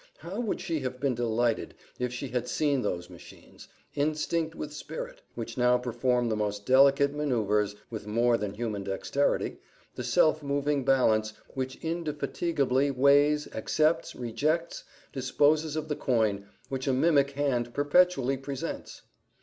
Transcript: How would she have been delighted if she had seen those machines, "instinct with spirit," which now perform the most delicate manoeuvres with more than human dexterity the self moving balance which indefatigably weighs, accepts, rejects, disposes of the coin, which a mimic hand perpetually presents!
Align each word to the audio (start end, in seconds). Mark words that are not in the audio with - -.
How 0.17 0.39
would 0.39 0.59
she 0.59 0.79
have 0.79 0.99
been 0.99 1.13
delighted 1.13 1.75
if 1.99 2.11
she 2.11 2.29
had 2.29 2.47
seen 2.47 2.81
those 2.81 3.07
machines, 3.07 3.67
"instinct 3.93 4.55
with 4.55 4.73
spirit," 4.73 5.21
which 5.35 5.59
now 5.59 5.77
perform 5.77 6.27
the 6.27 6.35
most 6.35 6.65
delicate 6.65 7.13
manoeuvres 7.13 7.75
with 7.91 8.07
more 8.07 8.35
than 8.35 8.55
human 8.55 8.83
dexterity 8.83 9.59
the 9.93 10.03
self 10.03 10.41
moving 10.41 10.83
balance 10.83 11.33
which 11.53 11.75
indefatigably 11.85 12.89
weighs, 12.89 13.47
accepts, 13.53 14.15
rejects, 14.15 14.83
disposes 15.13 15.75
of 15.75 15.87
the 15.87 15.95
coin, 15.95 16.47
which 16.67 16.87
a 16.87 16.93
mimic 16.93 17.29
hand 17.37 17.71
perpetually 17.75 18.37
presents! 18.37 19.03